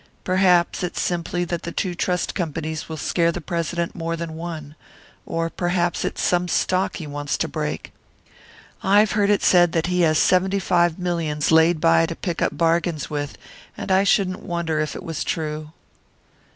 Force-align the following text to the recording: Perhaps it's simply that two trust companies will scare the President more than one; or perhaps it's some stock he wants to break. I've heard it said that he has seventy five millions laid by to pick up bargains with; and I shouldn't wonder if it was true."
Perhaps 0.23 0.81
it's 0.81 0.99
simply 0.99 1.45
that 1.45 1.77
two 1.77 1.93
trust 1.93 2.33
companies 2.33 2.89
will 2.89 2.97
scare 2.97 3.31
the 3.31 3.39
President 3.39 3.93
more 3.93 4.15
than 4.15 4.33
one; 4.33 4.73
or 5.27 5.47
perhaps 5.47 6.03
it's 6.03 6.23
some 6.23 6.47
stock 6.47 6.95
he 6.95 7.05
wants 7.05 7.37
to 7.37 7.47
break. 7.47 7.93
I've 8.81 9.11
heard 9.11 9.29
it 9.29 9.43
said 9.43 9.73
that 9.73 9.85
he 9.85 10.01
has 10.01 10.17
seventy 10.17 10.57
five 10.57 10.97
millions 10.97 11.51
laid 11.51 11.79
by 11.79 12.07
to 12.07 12.15
pick 12.15 12.41
up 12.41 12.57
bargains 12.57 13.11
with; 13.11 13.37
and 13.77 13.91
I 13.91 14.03
shouldn't 14.03 14.41
wonder 14.41 14.79
if 14.79 14.95
it 14.95 15.03
was 15.03 15.23
true." 15.23 15.69